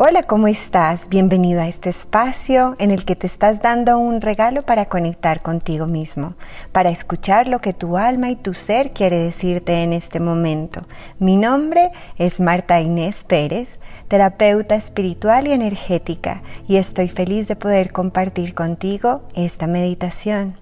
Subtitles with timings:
[0.00, 1.08] Hola, ¿cómo estás?
[1.08, 5.88] Bienvenido a este espacio en el que te estás dando un regalo para conectar contigo
[5.88, 6.34] mismo,
[6.70, 10.86] para escuchar lo que tu alma y tu ser quiere decirte en este momento.
[11.18, 17.90] Mi nombre es Marta Inés Pérez, terapeuta espiritual y energética, y estoy feliz de poder
[17.90, 20.54] compartir contigo esta meditación.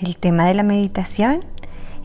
[0.00, 1.44] El tema de la meditación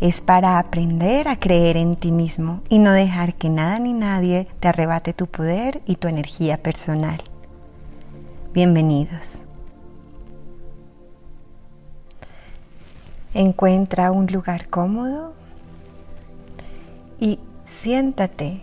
[0.02, 4.48] es para aprender a creer en ti mismo y no dejar que nada ni nadie
[4.59, 7.22] te arrebate tu poder y tu energía personal.
[8.53, 9.39] Bienvenidos.
[13.34, 15.34] Encuentra un lugar cómodo
[17.20, 18.61] y siéntate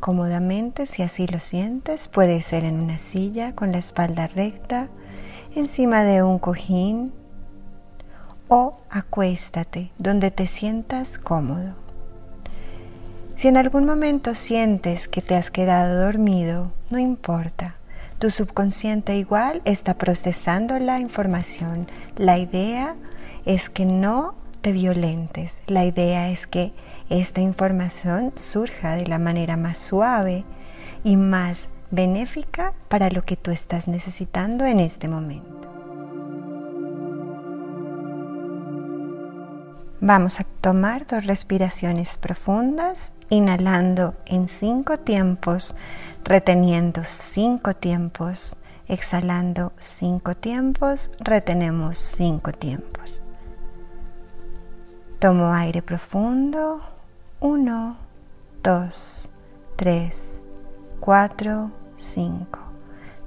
[0.00, 2.08] cómodamente si así lo sientes.
[2.08, 4.88] Puede ser en una silla con la espalda recta,
[5.54, 7.12] encima de un cojín
[8.48, 11.74] o acuéstate donde te sientas cómodo.
[13.36, 17.76] Si en algún momento sientes que te has quedado dormido, no importa.
[18.18, 21.86] Tu subconsciente igual está procesando la información.
[22.16, 22.96] La idea
[23.44, 25.60] es que no te violentes.
[25.68, 26.72] La idea es que
[27.10, 30.44] esta información surja de la manera más suave
[31.04, 35.57] y más benéfica para lo que tú estás necesitando en este momento.
[40.00, 45.74] Vamos a tomar dos respiraciones profundas, inhalando en cinco tiempos,
[46.22, 53.20] reteniendo cinco tiempos, exhalando cinco tiempos, retenemos cinco tiempos.
[55.18, 56.80] Tomo aire profundo,
[57.40, 57.96] uno,
[58.62, 59.28] dos,
[59.74, 60.44] tres,
[61.00, 62.60] cuatro, cinco.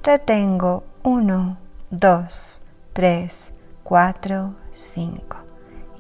[0.04, 1.58] Retengo uno,
[1.90, 2.62] dos,
[2.94, 3.52] tres,
[3.84, 5.51] cuatro, cinco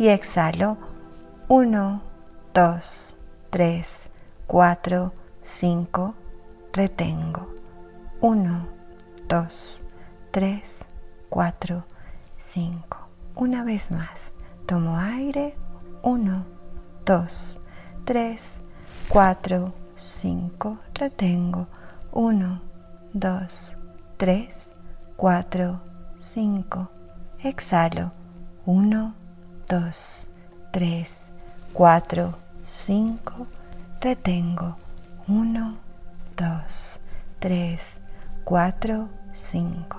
[0.01, 0.77] y exhalo.
[1.47, 2.01] 1,
[2.55, 3.15] 2,
[3.51, 4.09] 3,
[4.47, 5.13] 4,
[5.43, 6.15] 5,
[6.73, 7.47] retengo.
[8.19, 8.67] 1,
[9.27, 9.83] 2,
[10.31, 10.85] 3,
[11.29, 11.85] 4,
[12.35, 12.97] 5.
[13.35, 14.31] Una vez más,
[14.65, 15.55] tomo aire.
[16.01, 16.45] 1,
[17.05, 17.59] 2,
[18.03, 18.61] 3,
[19.07, 21.67] 4, 5, retengo.
[22.11, 22.61] 1,
[23.13, 23.77] 2,
[24.17, 24.69] 3,
[25.15, 25.79] 4,
[26.19, 26.89] 5,
[27.43, 28.11] exhalo.
[28.65, 29.20] 1,
[29.71, 30.27] 2,
[30.71, 31.31] 3,
[31.71, 33.47] 4, 5,
[34.01, 34.75] retengo
[35.29, 35.77] 1,
[36.35, 36.99] 2,
[37.39, 37.99] 3,
[38.43, 39.97] 4, 5.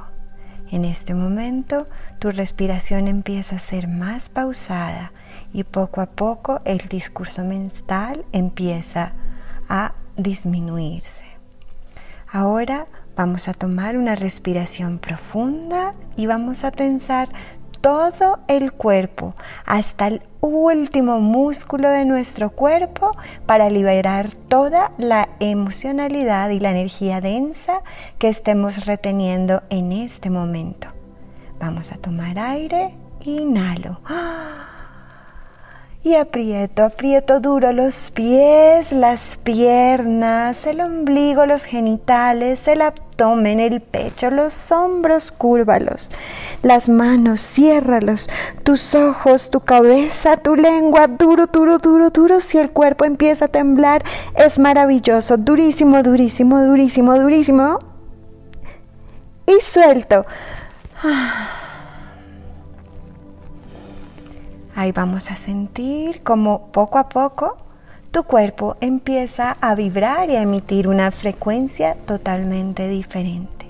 [0.73, 1.87] En este momento
[2.19, 5.11] tu respiración empieza a ser más pausada
[5.55, 9.13] y poco a poco el discurso mental empieza
[9.71, 11.25] a disminuirse.
[12.31, 17.31] Ahora vamos a tomar una respiración profunda y vamos a tensar
[17.83, 19.35] todo el cuerpo,
[19.67, 23.11] hasta el último músculo de nuestro cuerpo,
[23.45, 27.83] para liberar toda la emocionalidad y la energía densa
[28.19, 30.89] que estemos reteniendo en este momento.
[31.61, 32.95] Vamos a tomar aire,
[33.25, 34.01] inhalo.
[36.05, 43.81] Y aprieto, aprieto duro los pies, las piernas, el ombligo, los genitales, el abdomen, el
[43.81, 46.11] pecho, los hombros, cúrvalos
[46.63, 48.31] las manos, ciérralos,
[48.63, 52.41] tus ojos, tu cabeza, tu lengua, duro, duro, duro, duro.
[52.41, 57.79] Si el cuerpo empieza a temblar, es maravilloso, durísimo, durísimo, durísimo, durísimo.
[59.47, 60.25] Y suelto.
[64.75, 67.57] Ahí vamos a sentir como poco a poco
[68.13, 73.67] tu cuerpo empieza a vibrar y a emitir una frecuencia totalmente diferente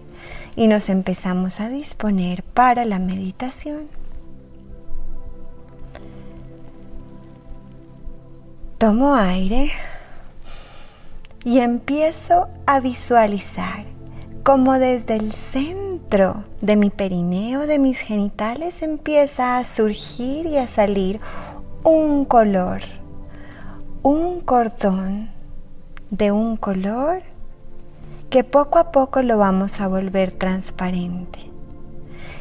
[0.56, 3.86] y nos empezamos a disponer para la meditación.
[8.78, 9.70] Tomo aire
[11.44, 13.84] y empiezo a visualizar
[14.42, 15.81] como desde el centro
[16.60, 21.20] de mi perineo, de mis genitales, empieza a surgir y a salir
[21.84, 22.82] un color,
[24.02, 25.30] un cordón
[26.10, 27.22] de un color
[28.28, 31.38] que poco a poco lo vamos a volver transparente.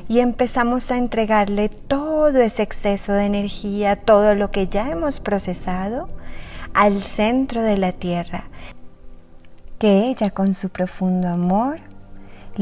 [0.09, 6.09] Y empezamos a entregarle todo ese exceso de energía, todo lo que ya hemos procesado,
[6.73, 8.43] al centro de la tierra,
[9.79, 11.79] que ella con su profundo amor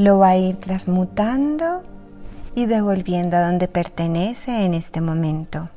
[0.00, 1.82] lo va a ir transmutando
[2.54, 5.68] y devolviendo a donde pertenece en este momento.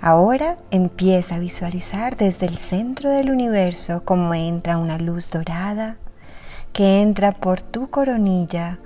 [0.00, 5.96] Ahora empieza a visualizar desde el centro del universo cómo entra una luz dorada
[6.72, 8.80] que entra por tu coronilla,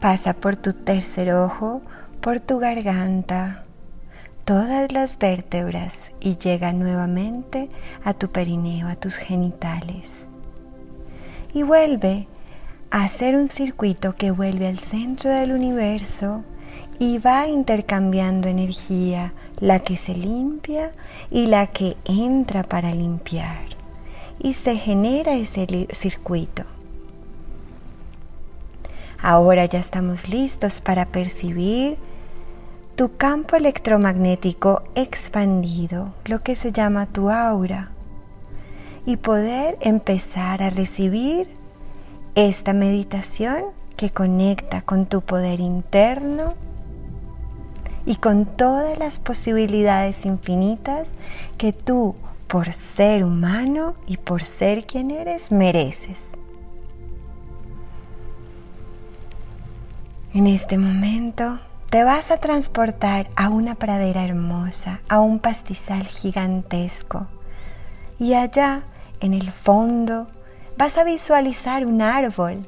[0.00, 1.82] pasa por tu tercer ojo,
[2.22, 3.64] por tu garganta,
[4.46, 7.68] todas las vértebras y llega nuevamente
[8.02, 10.08] a tu perineo, a tus genitales.
[11.52, 12.28] Y vuelve
[12.90, 16.44] hacer un circuito que vuelve al centro del universo
[16.98, 20.92] y va intercambiando energía, la que se limpia
[21.30, 23.64] y la que entra para limpiar.
[24.38, 26.64] Y se genera ese circuito.
[29.20, 31.96] Ahora ya estamos listos para percibir
[32.96, 37.90] tu campo electromagnético expandido, lo que se llama tu aura,
[39.04, 41.48] y poder empezar a recibir
[42.36, 43.64] esta meditación
[43.96, 46.52] que conecta con tu poder interno
[48.04, 51.14] y con todas las posibilidades infinitas
[51.56, 52.14] que tú,
[52.46, 56.22] por ser humano y por ser quien eres, mereces.
[60.34, 67.26] En este momento te vas a transportar a una pradera hermosa, a un pastizal gigantesco.
[68.18, 68.82] Y allá,
[69.20, 70.26] en el fondo,
[70.76, 72.66] vas a visualizar un árbol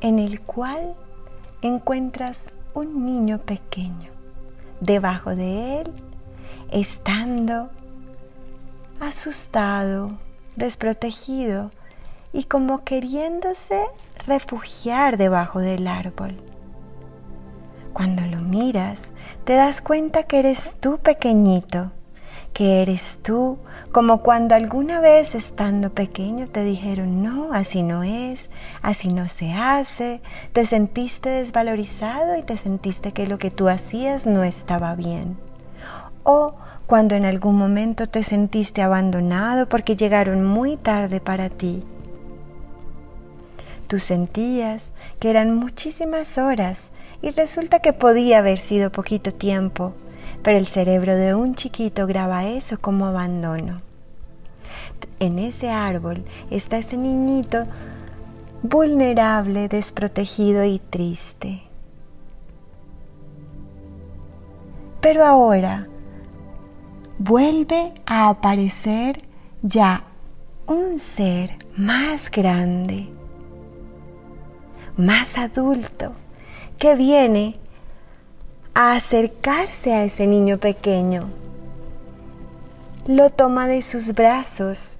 [0.00, 0.94] en el cual
[1.62, 4.10] encuentras un niño pequeño.
[4.80, 5.92] Debajo de él,
[6.70, 7.70] estando
[8.98, 10.18] asustado,
[10.56, 11.70] desprotegido
[12.32, 13.82] y como queriéndose
[14.26, 16.36] refugiar debajo del árbol.
[17.92, 19.12] Cuando lo miras,
[19.44, 21.90] te das cuenta que eres tú pequeñito,
[22.52, 23.58] que eres tú,
[23.92, 28.50] como cuando alguna vez estando pequeño te dijeron, no, así no es,
[28.82, 30.20] así no se hace,
[30.52, 35.36] te sentiste desvalorizado y te sentiste que lo que tú hacías no estaba bien.
[36.22, 36.54] O
[36.86, 41.84] cuando en algún momento te sentiste abandonado porque llegaron muy tarde para ti.
[43.86, 46.82] Tú sentías que eran muchísimas horas
[47.22, 49.92] y resulta que podía haber sido poquito tiempo,
[50.42, 53.82] pero el cerebro de un chiquito graba eso como abandono.
[55.18, 57.66] En ese árbol está ese niñito
[58.62, 61.62] vulnerable, desprotegido y triste.
[65.00, 65.88] Pero ahora
[67.18, 69.22] vuelve a aparecer
[69.62, 70.04] ya
[70.66, 73.08] un ser más grande,
[74.96, 76.12] más adulto,
[76.78, 77.58] que viene
[78.82, 81.28] a acercarse a ese niño pequeño.
[83.06, 84.96] Lo toma de sus brazos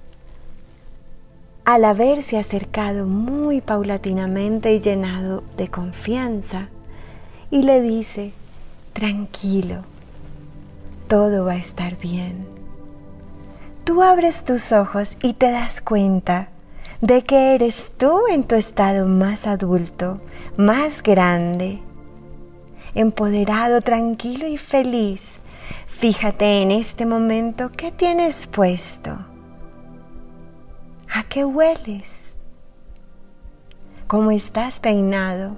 [1.65, 6.67] al haberse acercado muy paulatinamente y llenado de confianza
[7.49, 8.33] y le dice,
[8.93, 9.77] tranquilo,
[11.07, 12.45] todo va a estar bien.
[13.83, 16.49] Tú abres tus ojos y te das cuenta
[17.01, 20.21] de que eres tú en tu estado más adulto,
[20.55, 21.81] más grande,
[22.95, 25.21] empoderado, tranquilo y feliz.
[25.87, 29.11] Fíjate en este momento qué tienes puesto,
[31.13, 32.07] a qué hueles,
[34.07, 35.55] cómo estás peinado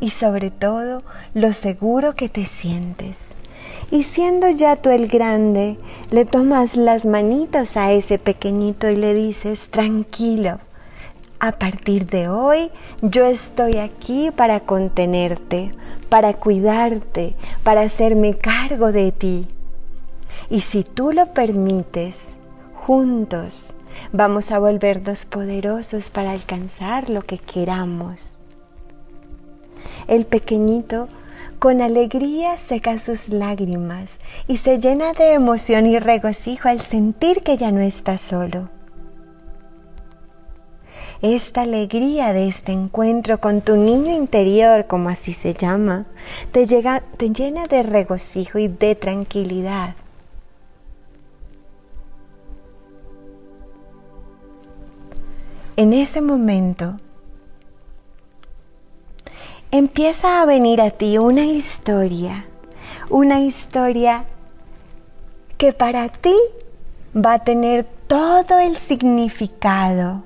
[0.00, 1.02] y sobre todo
[1.32, 3.28] lo seguro que te sientes.
[3.90, 5.78] Y siendo ya tú el grande,
[6.10, 10.58] le tomas las manitas a ese pequeñito y le dices, tranquilo,
[11.46, 12.70] a partir de hoy
[13.02, 15.72] yo estoy aquí para contenerte,
[16.08, 19.46] para cuidarte, para hacerme cargo de ti.
[20.48, 22.16] Y si tú lo permites,
[22.74, 23.74] juntos
[24.10, 28.38] vamos a volvernos poderosos para alcanzar lo que queramos.
[30.08, 31.08] El pequeñito
[31.58, 37.58] con alegría seca sus lágrimas y se llena de emoción y regocijo al sentir que
[37.58, 38.73] ya no está solo.
[41.22, 46.06] Esta alegría de este encuentro con tu niño interior, como así se llama,
[46.52, 49.94] te, llega, te llena de regocijo y de tranquilidad.
[55.76, 56.96] En ese momento,
[59.70, 62.44] empieza a venir a ti una historia,
[63.10, 64.24] una historia
[65.58, 66.34] que para ti
[67.16, 70.22] va a tener todo el significado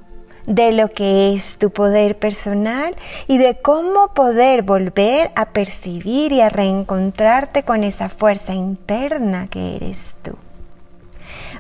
[0.49, 6.40] de lo que es tu poder personal y de cómo poder volver a percibir y
[6.40, 10.37] a reencontrarte con esa fuerza interna que eres tú.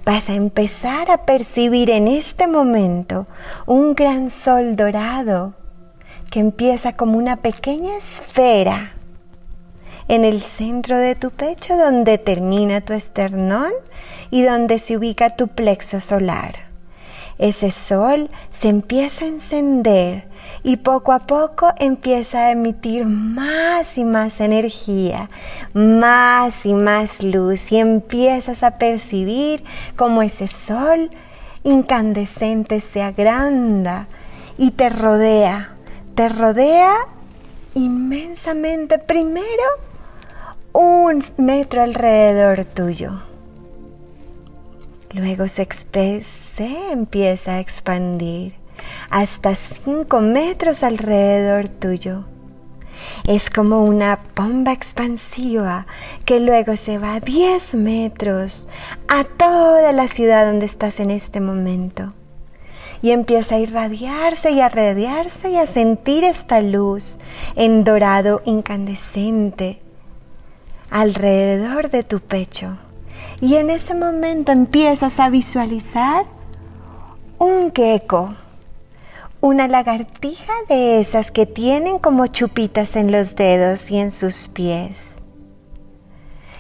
[0.06, 3.26] Vas a empezar a percibir en este momento
[3.66, 5.52] un gran sol dorado
[6.30, 8.94] que empieza como una pequeña esfera
[10.08, 13.72] en el centro de tu pecho donde termina tu esternón
[14.30, 16.67] y donde se ubica tu plexo solar.
[17.38, 20.28] Ese sol se empieza a encender
[20.62, 25.30] y poco a poco empieza a emitir más y más energía,
[25.72, 27.70] más y más luz.
[27.70, 29.62] Y empiezas a percibir
[29.96, 31.10] como ese sol
[31.62, 34.08] incandescente se agranda
[34.56, 35.74] y te rodea,
[36.14, 36.94] te rodea
[37.74, 38.98] inmensamente.
[38.98, 39.44] Primero
[40.72, 43.22] un metro alrededor tuyo.
[45.12, 45.62] Luego se,
[46.66, 48.54] empieza a expandir
[49.10, 52.24] hasta 5 metros alrededor tuyo.
[53.26, 55.86] Es como una bomba expansiva
[56.24, 58.68] que luego se va a 10 metros
[59.08, 62.14] a toda la ciudad donde estás en este momento.
[63.00, 67.18] Y empieza a irradiarse y a radiarse y a sentir esta luz
[67.54, 69.80] en dorado incandescente
[70.90, 72.76] alrededor de tu pecho.
[73.40, 76.26] Y en ese momento empiezas a visualizar
[77.38, 78.34] un gecko
[79.40, 84.98] una lagartija de esas que tienen como chupitas en los dedos y en sus pies.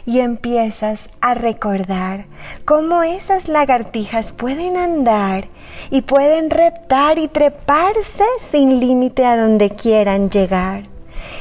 [0.06, 2.26] Y empiezas a recordar
[2.64, 5.48] cómo esas lagartijas pueden andar
[5.90, 10.84] y pueden reptar y treparse sin límite a donde quieran llegar.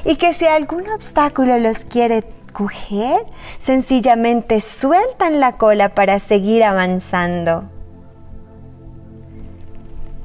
[0.05, 3.25] Y que si algún obstáculo los quiere coger,
[3.59, 7.69] sencillamente sueltan la cola para seguir avanzando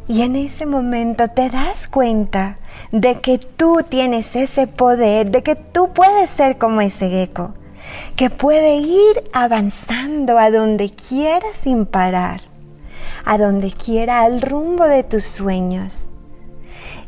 [0.09, 2.59] y en ese momento te das cuenta
[2.91, 7.55] de que tú tienes ese poder, de que tú puedes ser como ese gecko,
[8.17, 12.43] que puede ir avanzando a donde quiera sin parar,
[13.25, 16.11] a donde quiera al rumbo de tus sueños.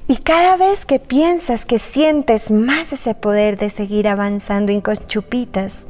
[0.07, 5.85] Y cada vez que piensas que sientes más ese poder de seguir avanzando con chupitas,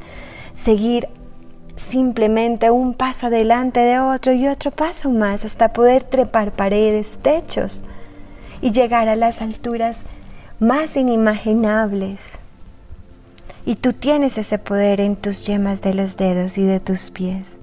[0.53, 1.09] seguir
[1.77, 7.81] simplemente un paso adelante de otro y otro paso más hasta poder trepar paredes, techos
[8.61, 10.01] y llegar a las alturas
[10.59, 12.21] más inimaginables.
[13.65, 17.57] Y tú tienes ese poder en tus yemas de los dedos y de tus pies.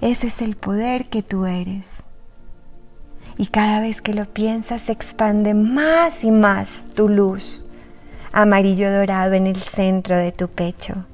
[0.00, 2.02] Ese es el poder que tú eres.
[3.38, 7.66] Y cada vez que lo piensas se expande más y más tu luz,
[8.32, 11.04] amarillo dorado en el centro de tu pecho.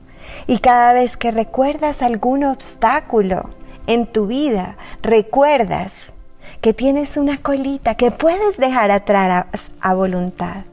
[0.46, 3.50] Y cada vez que recuerdas algún obstáculo
[3.86, 6.12] en tu vida, recuerdas
[6.60, 9.46] que tienes una colita que puedes dejar atrás
[9.80, 10.64] a, voluntad,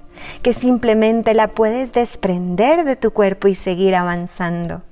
[0.43, 4.83] que simplemente la puedes desprender de tu cuerpo y seguir avanzando.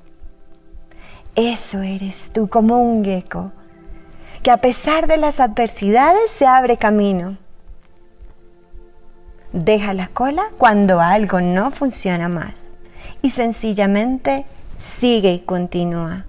[1.36, 3.52] Eso eres tú como un gecko,
[4.42, 7.38] que a pesar de las adversidades se abre camino.
[9.54, 12.72] Deja la cola cuando algo no funciona más
[13.22, 14.46] y sencillamente
[14.78, 16.26] sigue y continúa.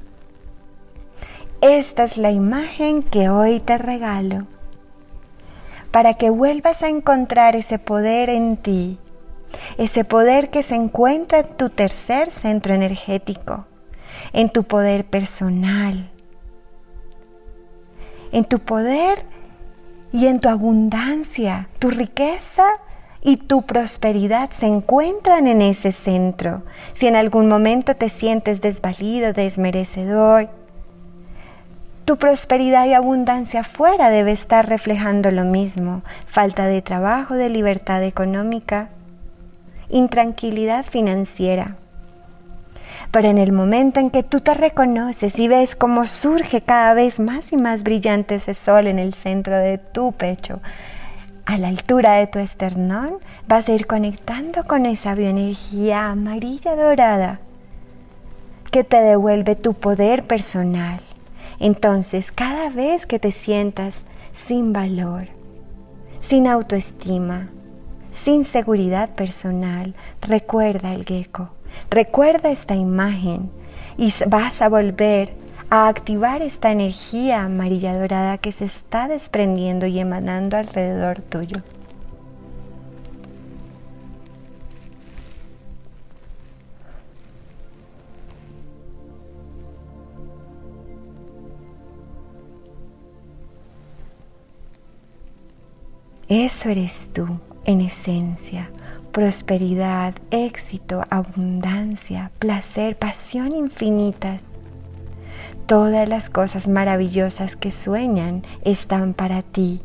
[1.60, 4.46] Esta es la imagen que hoy te regalo
[5.90, 8.98] para que vuelvas a encontrar ese poder en ti,
[9.76, 13.66] ese poder que se encuentra en tu tercer centro energético,
[14.32, 16.10] en tu poder personal,
[18.32, 19.24] en tu poder
[20.12, 22.64] y en tu abundancia, tu riqueza
[23.22, 26.62] y tu prosperidad se encuentran en ese centro.
[26.92, 30.48] Si en algún momento te sientes desvalido, desmerecedor,
[32.04, 36.00] tu prosperidad y abundancia afuera debe estar reflejando lo mismo.
[36.26, 38.88] Falta de trabajo, de libertad económica,
[39.90, 41.76] intranquilidad financiera.
[43.10, 47.20] Pero en el momento en que tú te reconoces y ves cómo surge cada vez
[47.20, 50.60] más y más brillante ese sol en el centro de tu pecho,
[51.48, 57.40] a la altura de tu esternón, vas a ir conectando con esa bioenergía amarilla dorada
[58.70, 61.00] que te devuelve tu poder personal.
[61.58, 63.94] Entonces, cada vez que te sientas
[64.34, 65.28] sin valor,
[66.20, 67.48] sin autoestima,
[68.10, 71.48] sin seguridad personal, recuerda el gecko,
[71.88, 73.50] recuerda esta imagen
[73.96, 75.32] y vas a volver
[75.70, 81.62] a activar esta energía amarilla dorada que se está desprendiendo y emanando alrededor tuyo.
[96.28, 97.26] Eso eres tú
[97.64, 98.70] en esencia.
[99.12, 104.42] Prosperidad, éxito, abundancia, placer, pasión infinitas
[105.68, 109.82] Todas las cosas maravillosas que sueñan están para ti.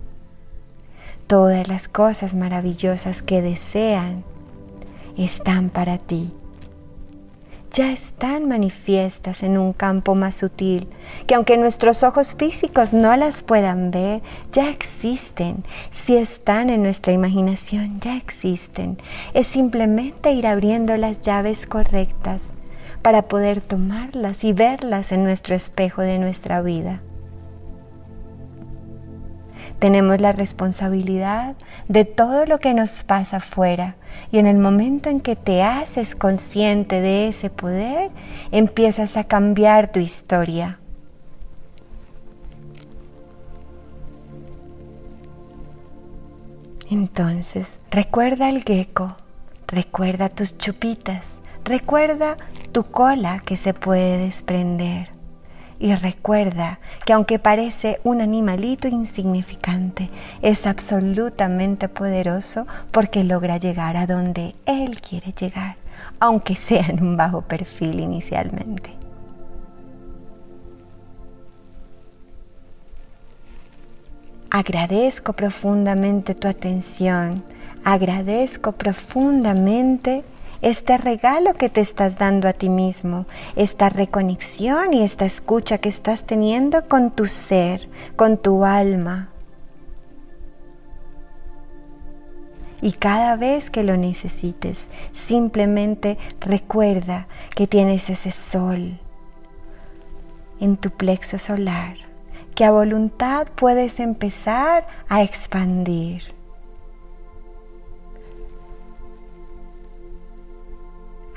[1.28, 4.24] Todas las cosas maravillosas que desean
[5.18, 6.32] están para ti.
[7.74, 10.88] ya están manifiestas en un campo más sutil,
[11.28, 14.22] que aunque nuestros ojos físicos no las puedan ver,
[14.54, 15.66] ya existen.
[15.92, 19.00] Si están en nuestra imaginación, ya existen.
[19.34, 22.54] Es simplemente ir abriendo las llaves correctas
[23.04, 27.02] para poder tomarlas y verlas en nuestro espejo de nuestra vida.
[29.78, 31.56] Tenemos la responsabilidad
[31.90, 33.98] de todo lo que nos pasa afuera
[34.32, 38.10] y en el momento en que te haces consciente de ese poder,
[38.52, 40.80] empiezas a cambiar tu historia.
[46.90, 49.18] Entonces, recuerda el gecko,
[49.68, 52.38] recuerda tus chupitas, recuerda
[52.72, 55.10] tu cola que se puede desprender.
[55.80, 60.10] Y recuerda que aunque parece un animalito insignificante,
[60.42, 65.76] es absolutamente poderoso porque logra llegar a donde Él quiere llegar,
[66.20, 68.92] aunque sea en un bajo perfil inicialmente.
[74.50, 77.44] Agradezco profundamente tu atención,
[77.84, 80.24] agradezco profundamente
[80.64, 83.26] este regalo que te estás dando a ti mismo,
[83.58, 89.30] esta reconexión y esta escucha que estás teniendo con tu ser, con tu alma.
[92.82, 99.00] Y cada vez que lo necesites, simplemente recuerda que tienes ese sol
[100.62, 101.98] en tu plexo solar,
[102.56, 106.34] que a voluntad puedes empezar a expandir.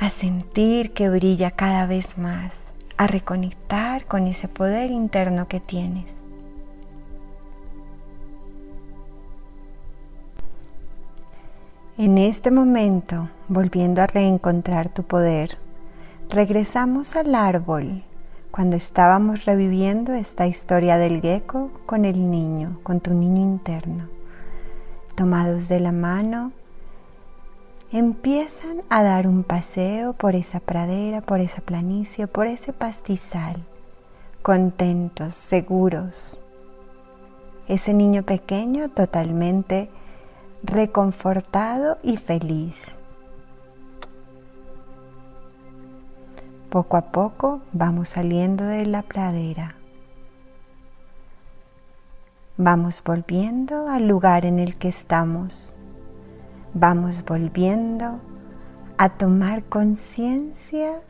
[0.06, 6.14] A sentir que brilla cada vez más, a reconectar con ese poder interno que tienes.
[11.98, 15.58] En este momento, volviendo a reencontrar tu poder,
[16.30, 18.04] regresamos al árbol
[18.52, 24.08] cuando estábamos reviviendo esta historia del gecko con el niño, con tu niño interno.
[25.16, 26.52] Tomados de la mano,
[27.92, 33.62] empiezan a dar un paseo por esa pradera, por esa planicie, por ese pastizal,
[34.42, 36.40] contentos, seguros.
[37.68, 39.90] Ese niño pequeño totalmente
[40.62, 42.82] reconfortado y feliz.
[46.70, 49.76] Poco a poco vamos saliendo de la pradera.
[52.56, 55.75] Vamos volviendo al lugar en el que estamos
[56.78, 58.20] vamos volviendo
[58.98, 61.00] a tomar conciencia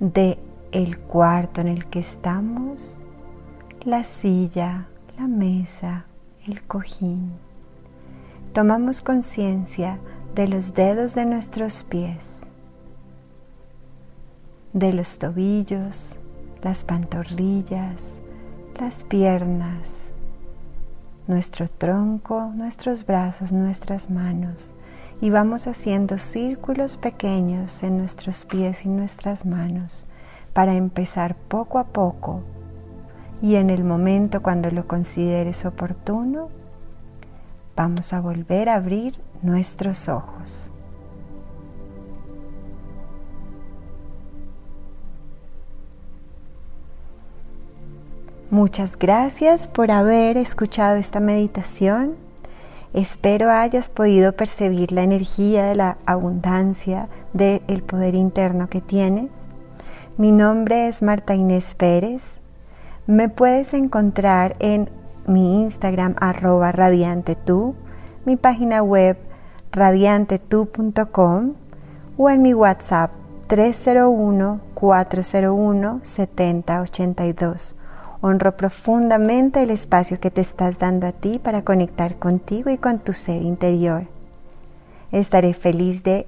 [0.00, 0.38] de
[0.72, 2.98] el cuarto en el que estamos,
[3.84, 6.06] la silla, la mesa,
[6.46, 7.32] el cojín.
[8.54, 9.98] Tomamos conciencia
[10.34, 12.40] de los dedos de nuestros pies,
[14.72, 16.18] de los tobillos,
[16.62, 18.22] las pantorrillas,
[18.80, 20.14] las piernas,
[21.26, 24.74] nuestro tronco, nuestros brazos, nuestras manos
[25.20, 30.06] y vamos haciendo círculos pequeños en nuestros pies y nuestras manos
[30.52, 32.42] para empezar poco a poco
[33.42, 36.48] y en el momento cuando lo consideres oportuno,
[37.74, 40.72] vamos a volver a abrir nuestros ojos.
[48.56, 52.14] Muchas gracias por haber escuchado esta meditación.
[52.94, 59.28] Espero hayas podido percibir la energía de la abundancia, del poder interno que tienes.
[60.16, 62.40] Mi nombre es Marta Inés Pérez.
[63.06, 64.88] Me puedes encontrar en
[65.26, 67.74] mi Instagram arroba radiantetú,
[68.24, 69.18] mi página web
[69.70, 71.52] radiantetú.com
[72.16, 73.10] o en mi WhatsApp
[73.48, 77.76] 301 401 7082
[78.20, 82.98] Honro profundamente el espacio que te estás dando a ti para conectar contigo y con
[82.98, 84.06] tu ser interior.
[85.12, 86.26] Estaré feliz de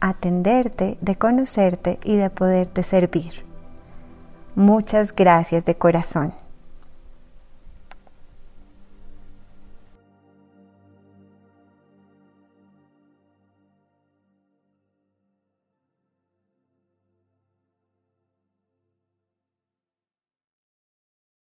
[0.00, 3.44] atenderte, de conocerte y de poderte servir.
[4.54, 6.34] Muchas gracias de corazón.